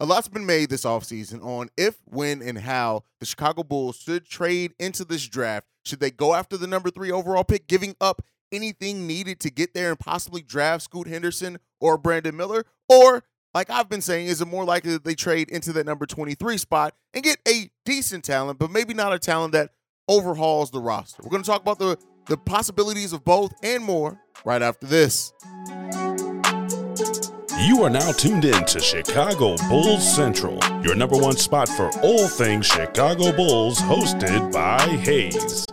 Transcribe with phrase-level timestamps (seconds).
[0.00, 4.24] a lot's been made this offseason on if, when, and how the Chicago Bulls should
[4.24, 5.66] trade into this draft.
[5.84, 9.74] Should they go after the number three overall pick, giving up anything needed to get
[9.74, 12.64] there and possibly draft Scoot Henderson or Brandon Miller?
[12.88, 16.06] Or, like I've been saying, is it more likely that they trade into that number
[16.06, 19.70] 23 spot and get a decent talent, but maybe not a talent that
[20.08, 21.22] overhauls the roster?
[21.22, 25.30] We're going to talk about the, the possibilities of both and more right after this.
[27.62, 32.26] You are now tuned in to Chicago Bulls Central, your number one spot for all
[32.26, 35.66] things Chicago Bulls, hosted by Haize.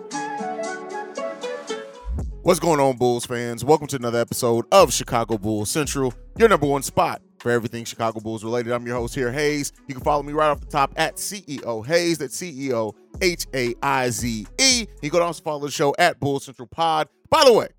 [2.42, 3.64] What's going on, Bulls fans?
[3.64, 8.20] Welcome to another episode of Chicago Bulls Central, your number one spot for everything Chicago
[8.20, 8.74] Bulls related.
[8.74, 9.72] I'm your host here, Haize.
[9.88, 12.18] You can follow me right off the top at CEO Haize.
[12.18, 14.88] That's CEO H A I Z E.
[15.02, 17.08] You can also follow the show at Bulls Central Pod.
[17.30, 17.70] By the way,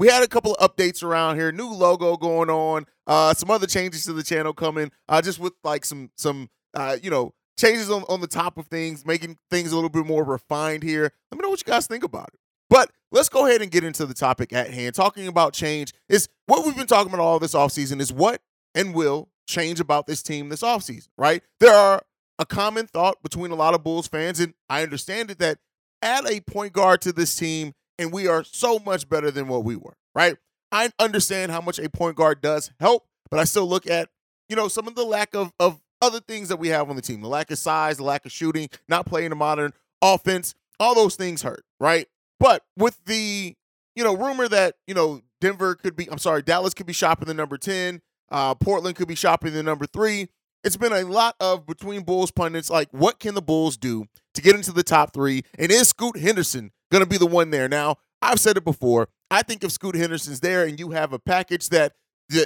[0.00, 1.52] we had a couple of updates around here.
[1.52, 2.86] New logo going on.
[3.06, 4.90] Uh, some other changes to the channel coming.
[5.08, 8.66] Uh, just with like some some uh, you know changes on, on the top of
[8.68, 11.12] things, making things a little bit more refined here.
[11.30, 12.40] Let me know what you guys think about it.
[12.70, 14.94] But let's go ahead and get into the topic at hand.
[14.94, 18.40] Talking about change is what we've been talking about all this offseason is what
[18.74, 21.42] and will change about this team this offseason, right?
[21.58, 22.02] There are
[22.38, 25.58] a common thought between a lot of Bulls fans, and I understand it that
[26.00, 29.62] add a point guard to this team and we are so much better than what
[29.62, 30.36] we were, right?
[30.72, 34.08] I understand how much a point guard does help, but I still look at,
[34.48, 37.02] you know, some of the lack of, of other things that we have on the
[37.02, 40.54] team the lack of size, the lack of shooting, not playing a modern offense.
[40.78, 42.06] All those things hurt, right?
[42.38, 43.54] But with the,
[43.94, 47.28] you know, rumor that, you know, Denver could be, I'm sorry, Dallas could be shopping
[47.28, 50.28] the number 10, uh, Portland could be shopping the number three.
[50.62, 54.42] It's been a lot of between Bulls pundits like, what can the Bulls do to
[54.42, 55.42] get into the top three?
[55.58, 57.68] And is Scoot Henderson going to be the one there.
[57.68, 59.08] Now, I've said it before.
[59.30, 61.94] I think if Scoot Henderson's there and you have a package that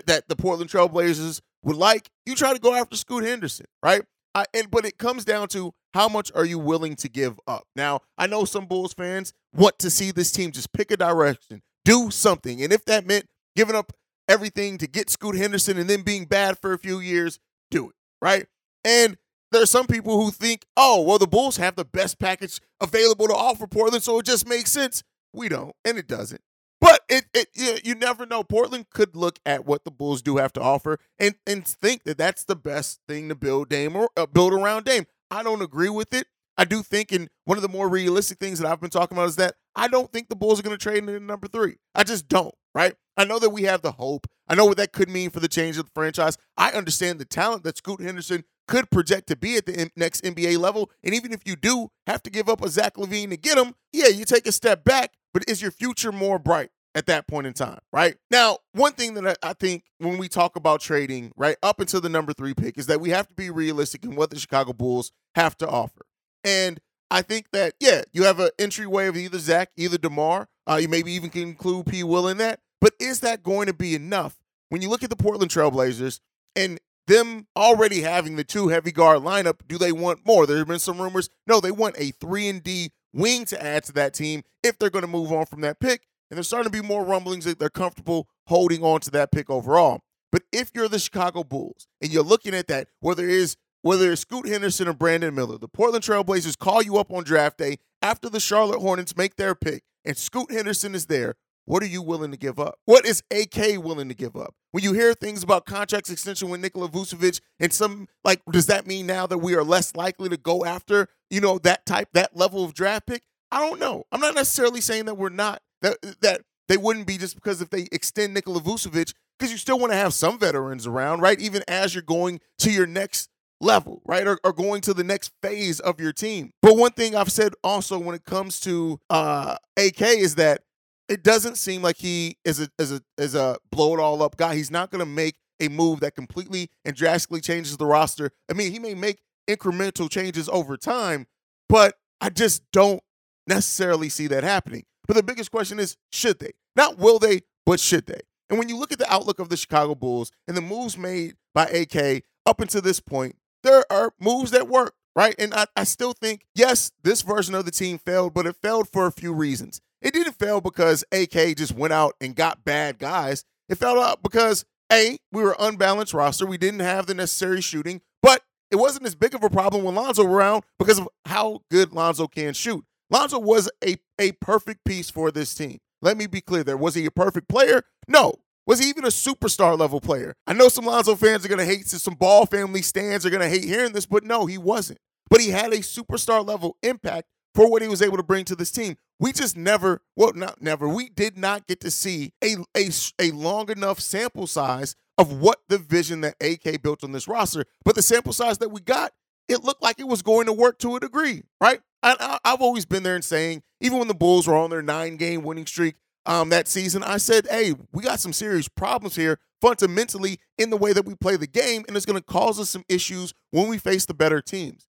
[0.06, 4.02] that the Portland Trailblazers would like, you try to go after Scoot Henderson, right?
[4.34, 7.64] I, and but it comes down to how much are you willing to give up.
[7.76, 11.62] Now, I know some Bulls fans want to see this team just pick a direction,
[11.84, 13.92] do something, and if that meant giving up
[14.28, 17.38] everything to get Scoot Henderson and then being bad for a few years,
[17.70, 18.46] do it, right?
[18.84, 19.16] And
[19.52, 23.28] there are some people who think, oh, well, the Bulls have the best package available
[23.28, 25.02] to offer Portland, so it just makes sense.
[25.34, 26.40] We don't, and it doesn't.
[26.80, 28.44] But it, it you, never know.
[28.44, 32.18] Portland could look at what the Bulls do have to offer and and think that
[32.18, 35.06] that's the best thing to build Dame or uh, build around Dame.
[35.30, 36.26] I don't agree with it.
[36.56, 39.28] I do think, and one of the more realistic things that I've been talking about
[39.28, 41.76] is that I don't think the Bulls are going to trade in number three.
[41.94, 42.94] I just don't, right?
[43.16, 44.26] I know that we have the hope.
[44.48, 46.36] I know what that could mean for the change of the franchise.
[46.56, 50.58] I understand the talent that Scoot Henderson could project to be at the next NBA
[50.58, 50.90] level.
[51.02, 53.74] And even if you do have to give up a Zach LaVine to get him,
[53.92, 56.70] yeah, you take a step back, but is your future more bright?
[56.96, 58.14] At that point in time, right?
[58.30, 62.08] Now, one thing that I think when we talk about trading, right, up until the
[62.08, 65.10] number three pick, is that we have to be realistic in what the Chicago Bulls
[65.34, 66.06] have to offer.
[66.44, 66.78] And
[67.10, 70.48] I think that, yeah, you have an entryway of either Zach, either DeMar.
[70.68, 72.04] Uh, you maybe even can include P.
[72.04, 72.60] Will in that.
[72.80, 74.36] But is that going to be enough?
[74.68, 76.20] When you look at the Portland Trailblazers,
[76.54, 80.46] and them already having the two heavy guard lineup, do they want more?
[80.46, 81.28] There have been some rumors.
[81.44, 84.90] No, they want a three and D wing to add to that team if they're
[84.90, 86.02] going to move on from that pick.
[86.30, 89.48] And there's starting to be more rumblings that they're comfortable holding on to that pick
[89.48, 90.00] overall.
[90.32, 94.10] But if you're the Chicago Bulls and you're looking at that, whether it is whether
[94.10, 97.76] it's Scoot Henderson or Brandon Miller, the Portland Trailblazers call you up on draft day
[98.00, 101.34] after the Charlotte Hornets make their pick, and Scoot Henderson is there.
[101.66, 102.78] What are you willing to give up?
[102.84, 104.54] What is AK willing to give up?
[104.72, 108.86] When you hear things about contracts extension with Nikola Vucevic and some like, does that
[108.86, 112.36] mean now that we are less likely to go after, you know, that type, that
[112.36, 113.22] level of draft pick?
[113.50, 114.04] I don't know.
[114.12, 117.70] I'm not necessarily saying that we're not that that they wouldn't be just because if
[117.70, 121.38] they extend Nikola Vucevic, because you still want to have some veterans around, right?
[121.40, 123.28] Even as you're going to your next
[123.60, 124.26] level, right?
[124.26, 126.52] Or, or, going to the next phase of your team.
[126.62, 130.62] But one thing I've said also when it comes to uh, AK is that
[131.08, 134.36] it doesn't seem like he is a is a is a blow it all up
[134.36, 134.54] guy.
[134.54, 138.30] He's not going to make a move that completely and drastically changes the roster.
[138.50, 141.26] I mean, he may make incremental changes over time,
[141.68, 143.02] but I just don't
[143.46, 144.84] necessarily see that happening.
[145.06, 146.52] But the biggest question is, should they?
[146.76, 148.20] Not will they, but should they?
[148.48, 151.34] And when you look at the outlook of the Chicago Bulls and the moves made
[151.54, 155.34] by AK up until this point, there are moves that work, right?
[155.38, 158.88] And I, I still think, yes, this version of the team failed, but it failed
[158.90, 159.80] for a few reasons.
[160.04, 163.44] It didn't fail because AK just went out and got bad guys.
[163.70, 166.44] It fell out because A, we were unbalanced roster.
[166.44, 169.94] We didn't have the necessary shooting, but it wasn't as big of a problem when
[169.94, 172.84] Lonzo around because of how good Lonzo can shoot.
[173.08, 175.78] Lonzo was a, a perfect piece for this team.
[176.02, 176.76] Let me be clear there.
[176.76, 177.82] Was he a perfect player?
[178.06, 178.34] No.
[178.66, 180.34] Was he even a superstar level player?
[180.46, 183.42] I know some Lonzo fans are going to hate, some ball family stands are going
[183.42, 184.98] to hate hearing this, but no, he wasn't.
[185.30, 188.56] But he had a superstar level impact for what he was able to bring to
[188.56, 188.96] this team.
[189.20, 192.90] We just never, well, not never, we did not get to see a, a,
[193.20, 197.64] a long enough sample size of what the vision that AK built on this roster.
[197.84, 199.12] But the sample size that we got,
[199.48, 201.80] it looked like it was going to work to a degree, right?
[202.02, 205.16] I, have always been there and saying, even when the Bulls were on their nine
[205.16, 205.94] game winning streak
[206.26, 210.76] um, that season, I said, hey, we got some serious problems here fundamentally in the
[210.76, 213.68] way that we play the game, and it's going to cause us some issues when
[213.68, 214.86] we face the better teams.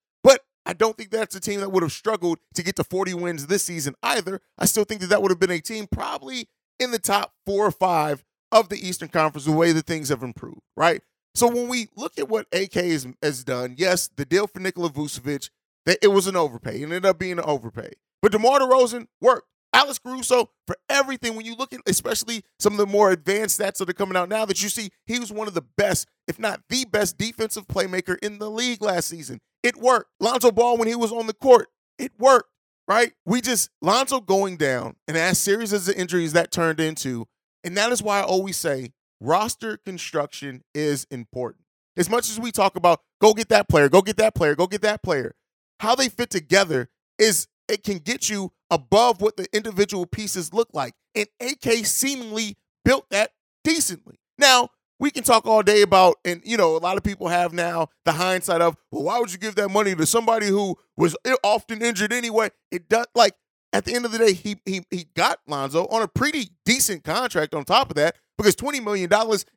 [0.66, 3.48] I don't think that's a team that would have struggled to get to 40 wins
[3.48, 4.42] this season either.
[4.58, 7.66] I still think that that would have been a team probably in the top four
[7.66, 11.02] or five of the Eastern Conference the way that things have improved, right?
[11.36, 14.90] So when we look at what AK has, has done, yes, the deal for Nikola
[14.90, 15.50] Vucevic,
[15.86, 16.80] that it was an overpay.
[16.80, 17.92] It ended up being an overpay.
[18.22, 19.48] But DeMar DeRozan worked.
[19.76, 23.78] Alex Caruso, for everything, when you look at especially some of the more advanced stats
[23.80, 26.40] that are coming out now, that you see he was one of the best, if
[26.40, 29.42] not the best defensive playmaker in the league last season.
[29.64, 30.10] It worked.
[30.22, 31.68] Lonzo Ball, when he was on the court,
[32.00, 32.50] it worked,
[32.88, 33.12] right?
[33.26, 37.28] We just, Lonzo going down, and as serious as the injuries that turned into,
[37.66, 41.66] and that is why I always say roster construction is important.
[41.98, 44.68] As much as we talk about go get that player, go get that player, go
[44.68, 45.36] get that player,
[45.82, 46.88] how they fit together
[47.20, 50.94] is it can get you above what the individual pieces look like.
[51.14, 53.32] And AK seemingly built that
[53.64, 54.20] decently.
[54.38, 54.70] Now,
[55.00, 57.90] we can talk all day about, and you know, a lot of people have now
[58.06, 61.36] the hindsight of, well, why would you give that money to somebody who was eh,
[61.44, 62.50] often injured anyway?
[62.72, 63.34] It does like
[63.74, 67.04] at the end of the day, he he he got Lonzo on a pretty decent
[67.04, 69.10] contract on top of that, because $20 million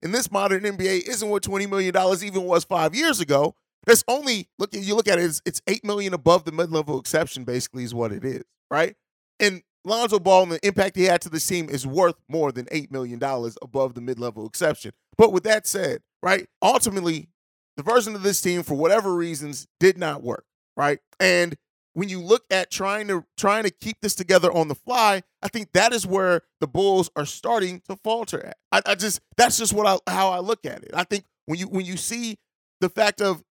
[0.03, 1.95] in this modern NBA isn't what $20 million
[2.25, 3.55] even was five years ago.
[3.87, 7.45] That's only look you look at it, it's, it's eight million above the mid-level exception,
[7.45, 8.97] basically, is what it is, right?
[9.41, 12.67] And Lonzo Ball and the impact he had to the team is worth more than
[12.67, 13.23] $8 million
[13.63, 14.93] above the mid level exception.
[15.17, 17.29] But with that said, right, ultimately,
[17.77, 20.45] the version of this team, for whatever reasons, did not work,
[20.77, 20.99] right?
[21.21, 21.57] And
[21.95, 25.49] when you look at trying to trying to keep this together on the fly, I
[25.49, 28.57] think that is where the Bulls are starting to falter at.
[28.71, 30.91] I, I just that's just what I how I look at it.
[30.95, 32.37] I think when you when you see
[32.81, 33.43] the fact of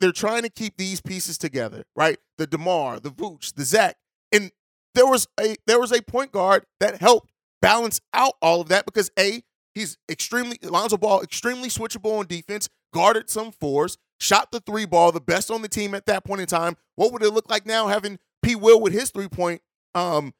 [0.00, 2.18] they're trying to keep these pieces together, right?
[2.38, 3.96] The Demar, the Vooch, the Zach,
[4.32, 4.50] and
[4.94, 7.30] there was a there was a point guard that helped
[7.62, 9.42] balance out all of that because a
[9.74, 15.12] he's extremely Lonzo Ball extremely switchable on defense, guarded some fours, shot the three ball,
[15.12, 16.76] the best on the team at that point in time.
[16.96, 18.54] What would it look like now having P.
[18.54, 19.62] Will with his three point
[19.94, 20.32] um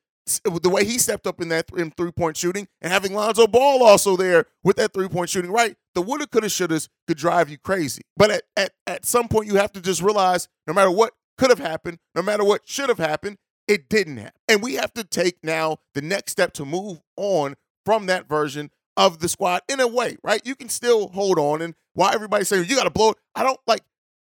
[0.45, 3.83] the way he stepped up in that in three point shooting and having Lonzo Ball
[3.83, 5.77] also there with that three point shooting, right?
[5.95, 8.03] The woulda, coulda, shouldas could drive you crazy.
[8.17, 11.51] But at, at, at some point, you have to just realize no matter what could
[11.51, 14.40] have happened, no matter what should have happened, it didn't happen.
[14.51, 17.55] And we have to take now the next step to move on
[17.87, 20.45] from that version of the squad in a way, right?
[20.45, 21.63] You can still hold on.
[21.63, 23.83] And why everybody saying you got to blow it, I don't like,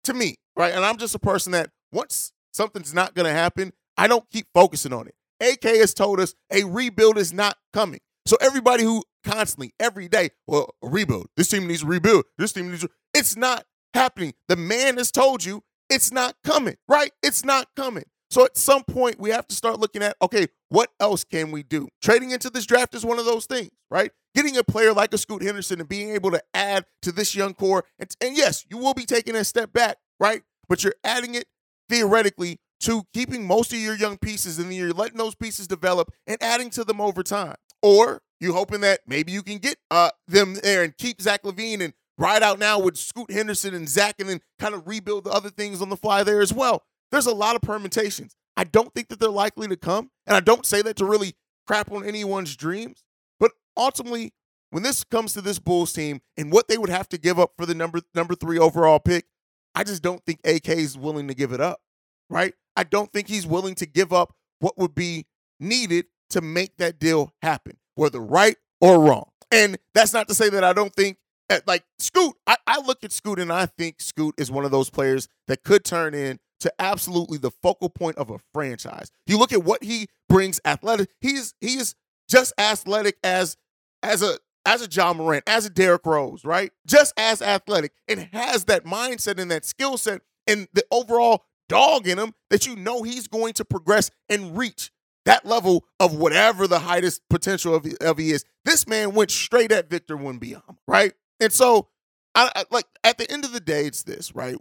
[0.05, 0.73] to me, right?
[0.73, 4.47] And I'm just a person that once something's not going to happen, I don't keep
[4.55, 5.15] focusing on it.
[5.41, 7.99] AK has told us a rebuild is not coming.
[8.25, 11.31] So everybody who constantly, every day, well, rebuild.
[11.37, 12.27] This team needs a rebuild.
[12.39, 12.85] This team needs.
[12.85, 14.35] A, it's not happening.
[14.47, 16.77] The man has told you it's not coming.
[16.87, 17.11] Right?
[17.25, 18.05] It's not coming.
[18.33, 21.63] So at some point, we have to start looking at okay, what else can we
[21.63, 21.89] do?
[22.03, 24.11] Trading into this draft is one of those things, right?
[24.35, 27.53] Getting a player like a Scoot Henderson and being able to add to this young
[27.53, 30.41] core, and, and yes, you will be taking a step back, right?
[30.67, 31.45] But you're adding it
[31.91, 36.11] theoretically to keeping most of your young pieces and then you're letting those pieces develop
[36.27, 37.57] and adding to them over time.
[37.83, 41.83] Or you hoping that maybe you can get uh, them there and keep Zach LaVine
[41.83, 45.31] and ride out now with Scoot Henderson and Zach and then kind of rebuild the
[45.31, 46.83] other things on the fly there as well.
[47.13, 48.35] There's a lot of permutations.
[48.57, 50.11] I don't think that they're likely to come.
[50.27, 51.35] And I don't say that to really
[51.67, 53.05] crap on anyone's dreams.
[53.39, 54.33] But ultimately,
[54.71, 57.53] when this comes to this Bulls team and what they would have to give up
[57.57, 59.27] for the number number three overall pick,
[59.75, 61.81] I just don't think AK is willing to give it up.
[62.31, 62.55] Right?
[62.77, 65.27] I don't think he's willing to give up what would be
[65.61, 69.29] needed to make that deal happen, whether right or wrong.
[69.51, 71.19] And that's not to say that I don't think
[71.51, 74.71] eh, like Scoot, I, I look at Scoot and I think Scoot is one of
[74.71, 79.11] those players that could turn in to absolutely the focal point of a franchise.
[79.27, 81.11] You look at what he brings athletic.
[81.21, 81.95] He's he is
[82.29, 83.57] just athletic as
[84.03, 86.73] as a as a Ja Morant, as a Derrick Rose, right?
[86.87, 92.07] Just as athletic and has that mindset and that skill set and the overall dog
[92.07, 94.93] in him that you know he's going to progress and reach
[95.25, 98.45] that level of whatever the highest potential of, of he is.
[98.65, 101.13] This man went straight at Victor Wembanyama, right?
[101.41, 101.89] And so,
[102.35, 104.57] I, I like at the end of the day, it's this, right?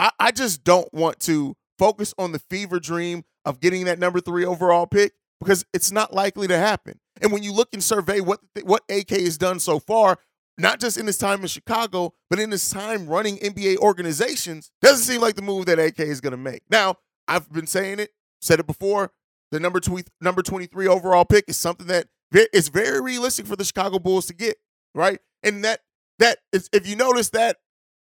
[0.00, 4.20] I, I just don't want to focus on the fever dream of getting that number
[4.20, 6.98] three overall pick because it's not likely to happen.
[7.20, 10.18] And when you look and survey what what AK has done so far,
[10.56, 15.04] not just in his time in Chicago, but in his time running NBA organizations, doesn't
[15.04, 16.62] seem like the move that AK is going to make.
[16.70, 16.96] Now,
[17.28, 19.12] I've been saying it, said it before.
[19.52, 22.06] The number two, number 23 overall pick is something that
[22.52, 24.56] is very realistic for the Chicago Bulls to get,
[24.94, 25.18] right?
[25.42, 25.80] And that
[26.18, 27.56] that is, if you notice that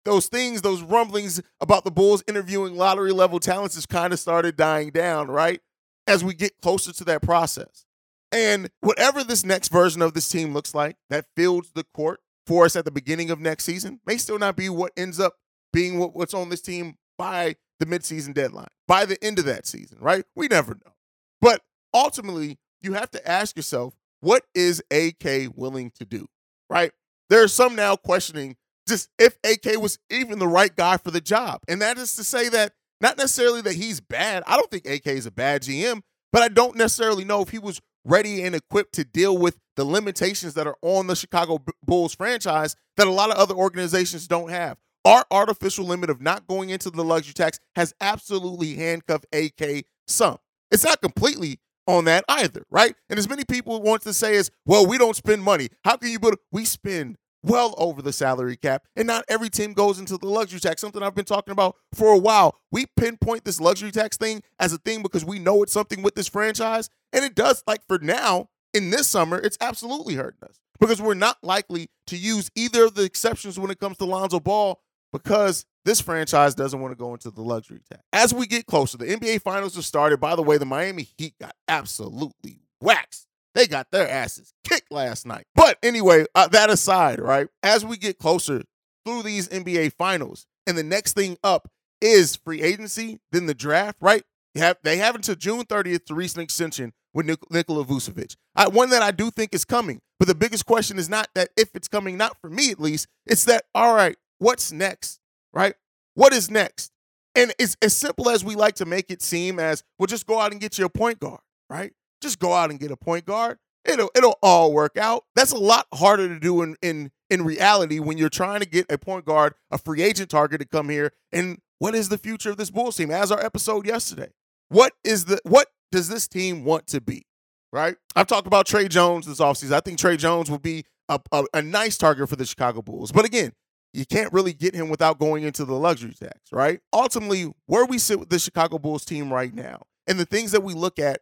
[0.08, 4.56] those things, those rumblings about the Bulls interviewing lottery level talents has kind of started
[4.56, 5.60] dying down, right?
[6.08, 7.86] As we get closer to that process.
[8.32, 12.64] And whatever this next version of this team looks like that fields the court for
[12.64, 15.36] us at the beginning of next season may still not be what ends up
[15.74, 19.68] being what, what's on this team by the midseason deadline, by the end of that
[19.68, 20.24] season, right?
[20.36, 20.94] We never know.
[21.42, 21.62] But
[21.94, 26.28] ultimately, you have to ask yourself, what is AK willing to do,
[26.70, 26.92] right?
[27.30, 28.56] There are some now questioning
[28.88, 31.62] just if AK was even the right guy for the job.
[31.68, 34.44] And that is to say that not necessarily that he's bad.
[34.48, 36.02] I don't think AK is a bad GM,
[36.32, 39.84] but I don't necessarily know if he was ready and equipped to deal with the
[39.84, 44.50] limitations that are on the Chicago Bulls franchise that a lot of other organizations don't
[44.50, 44.78] have.
[45.06, 50.38] Our artificial limit of not going into the luxury tax has absolutely handcuffed AK some.
[50.72, 52.96] It's not completely on that either, right?
[53.10, 55.70] And as many people want to say is, well, we don't spend money.
[55.86, 56.36] How can you build?
[56.52, 60.60] We spend well over the salary cap, and not every team goes into the luxury
[60.60, 60.82] tax.
[60.82, 62.58] Something I've been talking about for a while.
[62.72, 66.16] We pinpoint this luxury tax thing as a thing because we know it's something with
[66.16, 67.64] this franchise, and it does.
[67.68, 72.18] Like for now, in this summer, it's absolutely hurting us because we're not likely to
[72.18, 74.80] use either of the exceptions when it comes to Lonzo Ball
[75.12, 78.04] because this franchise doesn't want to go into the luxury tax.
[78.14, 80.20] As we get closer, the NBA Finals have started.
[80.20, 83.26] By the way, the Miami Heat got absolutely waxed.
[83.58, 85.48] They got their asses kicked last night.
[85.56, 87.48] But anyway, uh, that aside, right?
[87.64, 88.62] As we get closer
[89.04, 91.68] through these NBA Finals, and the next thing up
[92.00, 94.22] is free agency, then the draft, right?
[94.54, 98.36] They have, they have until June 30th to reach an extension with Nik- Nikola Vucevic.
[98.56, 101.50] I, one that I do think is coming, but the biggest question is not that
[101.58, 105.20] if it's coming, not for me at least, it's that, all right, what's next,
[105.52, 105.74] right?
[106.14, 106.92] What is next?
[107.34, 110.40] And it's as simple as we like to make it seem as, well, just go
[110.40, 111.94] out and get your point guard, right?
[112.22, 113.58] Just go out and get a point guard.
[113.86, 115.24] It'll it'll all work out.
[115.36, 118.92] That's a lot harder to do in in in reality when you're trying to get
[118.92, 121.14] a point guard, a free agent target to come here.
[121.32, 123.12] And what is the future of this Bulls team?
[123.12, 124.30] As our episode yesterday,
[124.70, 127.26] what is the what does this team want to be?
[127.72, 127.96] Right?
[128.16, 129.74] I've talked about Tre Jones this offseason.
[129.74, 133.12] I think Tre Jones will be a, a, a nice target for the Chicago Bulls.
[133.12, 133.54] But again,
[133.94, 136.80] you can't really get him without going into the luxury tax, right?
[136.94, 140.64] Ultimately, where we sit with the Chicago Bulls team right now and the things that
[140.64, 141.22] we look at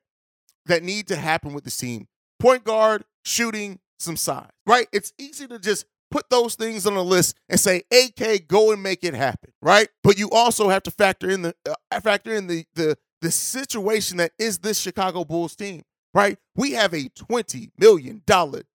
[0.65, 2.07] that need to happen with this team
[2.39, 4.87] point guard, shooting, some size, right?
[4.91, 8.83] It's easy to just put those things on a list and say, AK, go and
[8.83, 9.87] make it happen, right?
[10.03, 14.17] But you also have to factor in the uh, factor in the the the situation
[14.17, 15.81] that is this Chicago Bulls team,
[16.13, 16.37] right?
[16.55, 18.21] We have a $20 million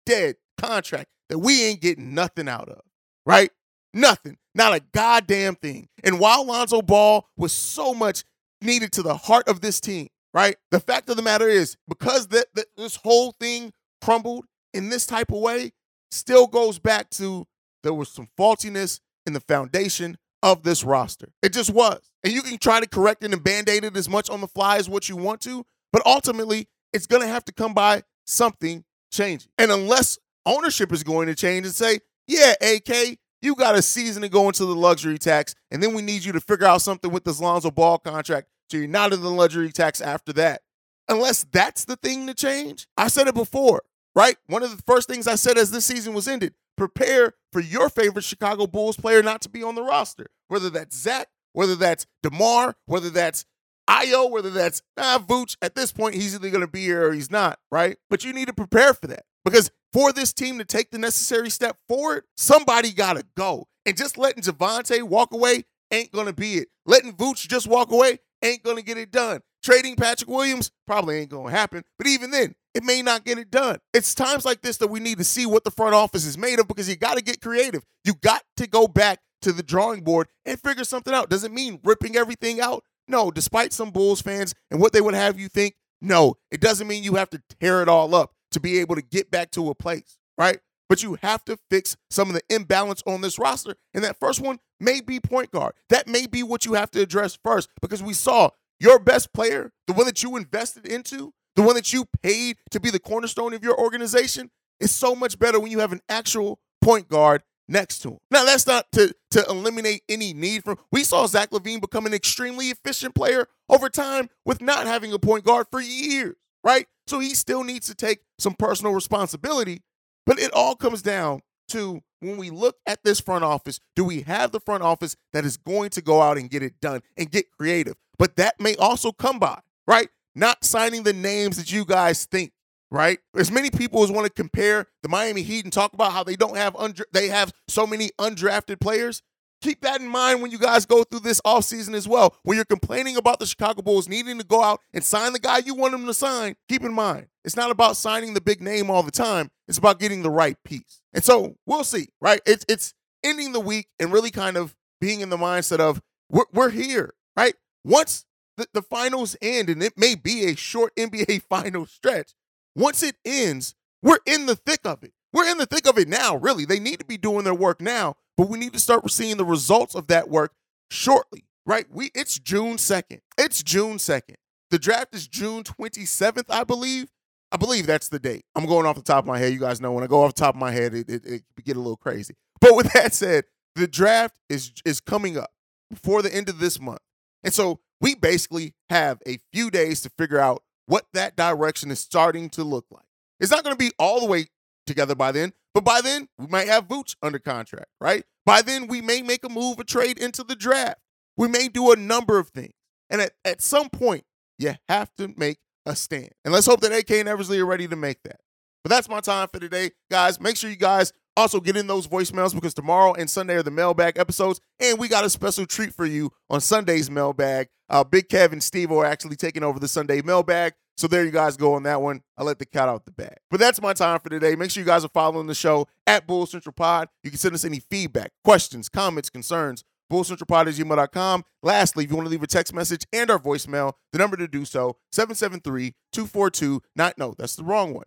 [0.07, 2.80] dead contract that we ain't getting nothing out of,
[3.26, 3.50] right?
[3.92, 4.38] Nothing.
[4.54, 5.88] Not a goddamn thing.
[6.02, 8.25] And while Lonzo Ball was so much
[8.62, 10.56] needed to the heart of this team, right?
[10.70, 15.32] The fact of the matter is, because that, this whole thing crumbled in this type
[15.32, 15.73] of way,
[16.11, 17.47] still goes back to
[17.82, 21.28] there was some faultiness in the foundation of this roster.
[21.42, 22.00] It just was.
[22.25, 24.76] And you can try to correct it and band-aid it as much on the fly
[24.76, 29.50] as what you want to, but ultimately it's gonna have to come by something changing.
[29.58, 34.23] And unless ownership is going to change and say, yeah, AK, you got a season
[34.23, 37.11] to go into the luxury tax, and then we need you to figure out something
[37.11, 40.62] with this Lonzo Ball contract so you're not in the luxury tax after that.
[41.08, 42.87] Unless that's the thing to change.
[42.96, 43.82] I said it before,
[44.14, 44.37] right?
[44.46, 47.90] One of the first things I said as this season was ended prepare for your
[47.90, 52.06] favorite Chicago Bulls player not to be on the roster, whether that's Zach, whether that's
[52.22, 53.44] DeMar, whether that's
[53.88, 55.56] Ayo, whether that's ah, Vooch.
[55.60, 57.96] At this point, he's either going to be here or he's not, right?
[58.08, 61.50] But you need to prepare for that because for this team to take the necessary
[61.50, 63.66] step forward, somebody got to go.
[63.87, 66.68] And just letting Javonte walk away ain't going to be it.
[66.84, 69.40] Letting Vooch just walk away ain't going to get it done.
[69.62, 71.85] Trading Patrick Williams probably ain't going to happen.
[71.99, 73.78] But even then, it may not get it done.
[73.92, 76.61] It's times like this that we need to see what the front office is made
[76.61, 77.85] of because you got to get creative.
[78.04, 81.30] You got to go back to the drawing board and figure something out.
[81.30, 82.85] Does it mean ripping everything out?
[83.07, 86.87] No, despite some Bulls fans and what they would have you think, no, it doesn't
[86.87, 89.71] mean you have to tear it all up to be able to get back to
[89.71, 90.59] a place, right?
[90.88, 93.76] But you have to fix some of the imbalance on this roster.
[93.95, 95.75] And that first one may be point guard.
[95.90, 99.73] That may be what you have to address first because we saw your best player,
[99.87, 103.52] the one that you invested into, the one that you paid to be the cornerstone
[103.52, 107.99] of your organization, is so much better when you have an actual point guard next
[108.00, 108.18] to him.
[108.30, 110.78] Now, that's not to, to eliminate any need from.
[110.90, 115.18] We saw Zach LaVine become an extremely efficient player over time with not having a
[115.18, 116.87] point guard for years, right?
[117.07, 119.83] So he still needs to take some personal responsibility.
[120.28, 124.20] But it all comes down to when we look at this front office, do we
[124.20, 127.30] have the front office that is going to go out and get it done and
[127.30, 127.94] get creative?
[128.18, 130.11] But that may also come by, right?
[130.35, 132.52] Not signing the names that you guys think,
[132.90, 133.20] right?
[133.35, 136.37] As many people as want to compare the Miami Heat and talk about how they
[136.37, 139.23] don't have undra- they have so many undrafted players.
[139.60, 142.36] Keep that in mind when you guys go through this offseason as well.
[142.42, 145.58] When you're complaining about the Chicago Bulls needing to go out and sign the guy
[145.58, 148.88] you want them to sign, keep in mind, it's not about signing the big name
[148.90, 149.50] all the time.
[149.66, 151.02] It's about getting the right piece.
[151.12, 152.40] And so we'll see, right?
[152.46, 156.00] It's it's ending the week and really kind of being in the mindset of
[156.30, 157.54] we're, we're here, right?
[157.84, 162.32] Once the, the finals end, and it may be a short NBA final stretch,
[162.76, 165.12] once it ends, we're in the thick of it.
[165.32, 166.64] We're in the thick of it now, really.
[166.64, 169.45] They need to be doing their work now but we need to start seeing the
[169.45, 170.54] results of that work
[170.90, 171.87] shortly, right?
[171.90, 173.21] We it's June 2nd.
[173.37, 174.37] It's June 2nd.
[174.71, 177.09] The draft is June 27th, I believe.
[177.50, 178.45] I believe that's the date.
[178.54, 179.52] I'm going off the top of my head.
[179.52, 181.42] You guys know when I go off the top of my head, it, it, it
[181.64, 182.35] get a little crazy.
[182.61, 185.50] But with that said, the draft is is coming up
[185.90, 187.00] before the end of this month.
[187.42, 191.99] And so we basically have a few days to figure out what that direction is
[191.99, 193.04] starting to look like.
[193.40, 194.47] It's not going to be all the way
[194.87, 198.25] together by then, but by then, we might have Vooch under contract, right?
[198.44, 200.98] By then, we may make a move, a trade into the draft.
[201.37, 202.72] We may do a number of things.
[203.10, 204.25] And at, at some point,
[204.58, 206.30] you have to make a stand.
[206.44, 208.40] And let's hope that AK and Eversley are ready to make that.
[208.82, 209.90] But that's my time for today.
[210.10, 213.62] Guys, make sure you guys also get in those voicemails because tomorrow and Sunday are
[213.62, 214.61] the mailbag episodes.
[214.80, 217.68] And we got a special treat for you on Sunday's mailbag.
[217.88, 220.75] Uh, Big Kev and Steve are actually taking over the Sunday mailbag.
[220.97, 222.23] So there you guys go on that one.
[222.37, 223.37] I let the cat out the bag.
[223.50, 224.57] But that's my time for today.
[224.57, 227.09] Make sure you guys are following the show at Bull Central Pod.
[227.23, 229.85] You can send us any feedback, questions, comments, concerns.
[230.11, 231.45] BullCentralPod at gmail.com.
[231.62, 234.49] Lastly, if you want to leave a text message and our voicemail, the number to
[234.49, 238.07] do so, 773-242, not, no, that's the wrong one.